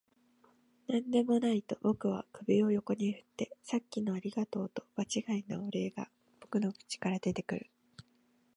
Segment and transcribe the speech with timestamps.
[0.89, 7.69] 「何でもない」と僕は首を横に振って、「さっきのありがとう」と場違いなお礼が僕の口から出てくる